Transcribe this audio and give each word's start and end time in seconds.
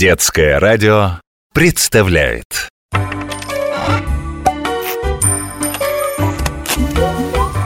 Детское 0.00 0.58
радио 0.58 1.20
представляет. 1.52 2.70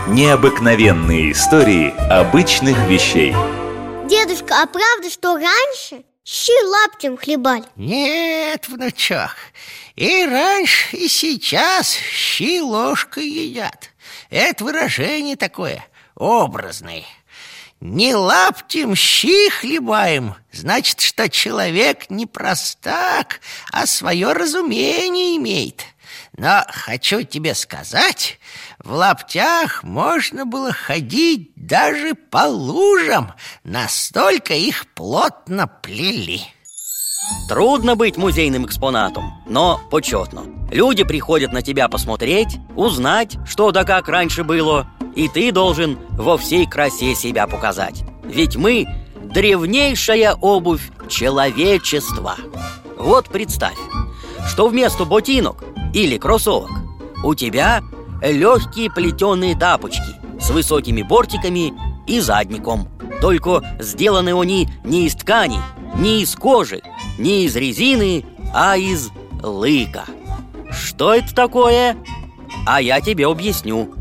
Необыкновенные 0.09 1.31
истории 1.31 1.95
обычных 2.11 2.77
вещей. 2.89 3.31
Дедушка, 4.11 4.63
а 4.63 4.67
правда, 4.67 5.11
что 5.11 5.37
раньше 5.37 6.05
щи 6.25 6.61
лаптем 6.67 7.17
хлебали? 7.17 7.67
Нет, 7.77 8.67
внучок, 8.67 9.37
и 9.95 10.27
раньше, 10.27 10.97
и 10.97 11.07
сейчас 11.07 11.93
щи 11.93 12.61
ложкой 12.61 13.29
едят. 13.29 13.93
Это 14.31 14.65
выражение 14.65 15.37
такое, 15.37 15.87
образное 16.17 17.05
не 17.81 18.15
лаптем 18.15 18.95
щи 18.95 19.51
хлебаем, 19.51 20.35
значит, 20.53 21.01
что 21.01 21.29
человек 21.29 22.11
не 22.11 22.27
простак, 22.27 23.41
а 23.73 23.87
свое 23.87 24.33
разумение 24.33 25.37
имеет. 25.37 25.85
Но 26.37 26.65
хочу 26.69 27.23
тебе 27.23 27.55
сказать, 27.55 28.39
в 28.79 28.93
лаптях 28.93 29.83
можно 29.85 30.45
было 30.47 30.73
ходить 30.73 31.53
даже 31.57 32.15
по 32.15 32.47
лужам, 32.49 33.33
настолько 33.63 34.55
их 34.55 34.87
плотно 34.95 35.67
плели. 35.67 36.43
Трудно 37.49 37.97
быть 37.97 38.17
музейным 38.17 38.67
экспонатом, 38.67 39.43
но 39.47 39.81
почетно. 39.91 40.45
Люди 40.71 41.05
приходят 41.05 41.53
на 41.53 41.63
тебя 41.63 41.89
посмотреть, 41.89 42.59
узнать, 42.77 43.37
что 43.47 43.71
да 43.71 43.85
как 43.85 44.09
раньше 44.09 44.45
было, 44.45 44.89
и 45.15 45.29
ты 45.29 45.53
должен 45.53 45.99
во 46.13 46.37
всей 46.37 46.67
красе 46.67 47.15
себя 47.15 47.47
показать. 47.47 48.05
Ведь 48.25 48.57
мы– 48.57 48.87
древнейшая 49.35 50.35
обувь 50.35 50.91
человечества. 51.09 52.37
Вот 52.99 53.29
представь, 53.29 53.79
что 54.49 54.69
вместо 54.69 55.05
ботинок 55.05 55.65
или 55.93 56.19
кроссовок 56.19 56.71
у 57.23 57.35
тебя 57.35 57.83
легкие 58.23 58.91
плетеные 58.91 59.59
тапочки 59.59 60.15
с 60.41 60.51
высокими 60.51 61.03
бортиками 61.03 61.73
и 62.07 62.21
задником. 62.21 62.89
Только 63.21 63.63
сделаны 63.81 64.39
они 64.39 64.69
не 64.85 65.07
из 65.07 65.15
ткани, 65.15 65.59
не 65.97 66.23
из 66.23 66.35
кожи, 66.35 66.83
не 67.19 67.45
из 67.45 67.57
резины, 67.57 68.25
а 68.53 68.77
из 68.77 69.11
лыка. 69.43 70.05
Что 70.71 71.15
это 71.15 71.35
такое? 71.35 71.97
А 72.67 72.81
я 72.81 73.01
тебе 73.01 73.27
объясню. 73.27 73.95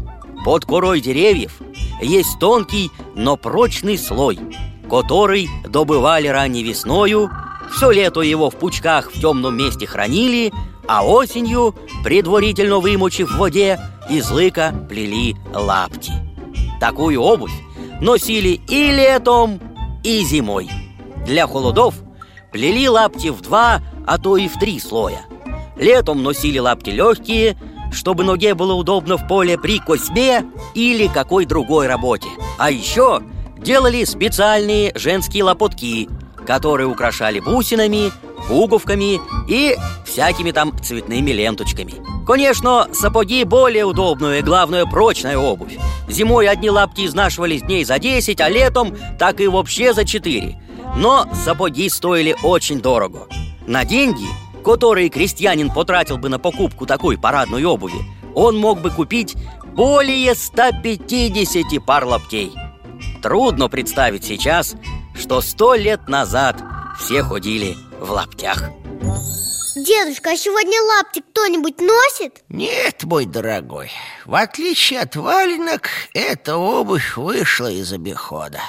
Под 0.43 0.65
корой 0.65 0.99
деревьев 0.99 1.61
есть 2.01 2.37
тонкий, 2.39 2.91
но 3.15 3.37
прочный 3.37 3.97
слой, 3.97 4.37
который 4.89 5.49
добывали 5.67 6.27
ранней 6.27 6.63
весною, 6.63 7.31
все 7.73 7.91
лето 7.91 8.21
его 8.21 8.49
в 8.49 8.55
пучках 8.55 9.11
в 9.11 9.19
темном 9.19 9.57
месте 9.57 9.87
хранили, 9.87 10.51
а 10.85 11.05
осенью, 11.05 11.75
предварительно 12.03 12.79
вымочив 12.79 13.31
в 13.31 13.37
воде, 13.37 13.79
из 14.09 14.29
лыка 14.29 14.73
плели 14.89 15.37
лапти. 15.53 16.11
Такую 16.81 17.21
обувь 17.21 17.53
носили 18.01 18.59
и 18.67 18.91
летом, 18.91 19.61
и 20.03 20.25
зимой. 20.25 20.69
Для 21.25 21.47
холодов 21.47 21.95
плели 22.51 22.89
лапти 22.89 23.29
в 23.29 23.39
два, 23.39 23.81
а 24.05 24.17
то 24.17 24.35
и 24.35 24.49
в 24.49 24.59
три 24.59 24.77
слоя. 24.81 25.21
Летом 25.77 26.21
носили 26.21 26.59
лапти 26.59 26.89
легкие– 26.89 27.57
чтобы 27.93 28.23
ноге 28.23 28.53
было 28.55 28.73
удобно 28.73 29.17
в 29.17 29.27
поле 29.27 29.57
при 29.57 29.79
косьбе 29.79 30.43
или 30.73 31.07
какой 31.07 31.45
другой 31.45 31.87
работе. 31.87 32.27
А 32.57 32.71
еще 32.71 33.21
делали 33.57 34.03
специальные 34.03 34.91
женские 34.95 35.43
лопотки, 35.43 36.09
которые 36.45 36.87
украшали 36.87 37.39
бусинами, 37.39 38.11
пуговками 38.47 39.21
и 39.47 39.75
всякими 40.05 40.51
там 40.51 40.77
цветными 40.83 41.31
ленточками. 41.31 41.93
Конечно, 42.25 42.87
сапоги 42.93 43.43
более 43.43 43.85
удобную 43.85 44.39
и, 44.39 44.41
главное, 44.41 44.85
прочная 44.85 45.37
обувь. 45.37 45.77
Зимой 46.07 46.47
одни 46.47 46.69
лапти 46.69 47.05
изнашивались 47.05 47.61
дней 47.61 47.85
за 47.85 47.99
10, 47.99 48.39
а 48.41 48.49
летом 48.49 48.95
так 49.17 49.39
и 49.39 49.47
вообще 49.47 49.93
за 49.93 50.05
4. 50.05 50.61
Но 50.97 51.25
сапоги 51.45 51.89
стоили 51.89 52.35
очень 52.43 52.81
дорого. 52.81 53.27
На 53.65 53.85
деньги– 53.85 54.27
которые 54.63 55.09
крестьянин 55.09 55.69
потратил 55.69 56.17
бы 56.17 56.29
на 56.29 56.39
покупку 56.39 56.85
такой 56.85 57.17
парадной 57.17 57.63
обуви, 57.65 57.99
он 58.33 58.57
мог 58.57 58.81
бы 58.81 58.89
купить 58.89 59.35
более 59.75 60.33
150 60.33 61.85
пар 61.85 62.05
лаптей. 62.05 62.53
Трудно 63.21 63.69
представить 63.69 64.23
сейчас, 64.23 64.75
что 65.15 65.41
сто 65.41 65.75
лет 65.75 66.07
назад 66.07 66.61
все 66.99 67.23
ходили 67.23 67.75
в 67.99 68.11
лаптях. 68.11 68.69
Дедушка, 69.75 70.31
а 70.31 70.37
сегодня 70.37 70.79
лапти 70.81 71.21
кто-нибудь 71.31 71.81
носит? 71.81 72.43
Нет, 72.47 73.03
мой 73.03 73.25
дорогой 73.25 73.91
В 74.25 74.35
отличие 74.35 75.01
от 75.01 75.15
валенок, 75.15 75.89
эта 76.13 76.57
обувь 76.57 77.17
вышла 77.17 77.71
из 77.71 77.91
обихода 77.91 78.59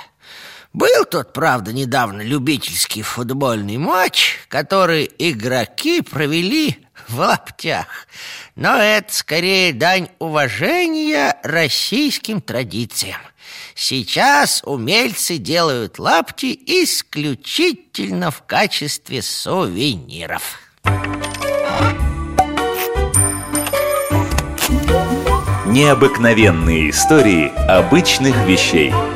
был 0.75 1.05
тут, 1.05 1.33
правда, 1.33 1.73
недавно 1.73 2.21
любительский 2.21 3.03
футбольный 3.03 3.79
матч, 3.79 4.41
который 4.49 5.09
игроки 5.19 6.03
провели 6.03 6.79
в 7.09 7.21
лаптях. 7.21 7.87
Но 8.57 8.77
это 8.77 9.15
скорее 9.15 9.73
дань 9.73 10.09
уважения 10.19 11.37
российским 11.45 12.41
традициям. 12.41 13.21
Сейчас 13.77 14.63
умельцы 14.65 15.39
делают 15.39 16.01
лапти 16.01 16.59
исключительно 16.67 18.33
в 18.33 18.43
качестве 18.43 19.23
сувениров. 19.23 20.59
Необыкновенные 25.67 26.91
истории 26.91 27.49
обычных 27.69 28.37
вещей– 28.47 28.93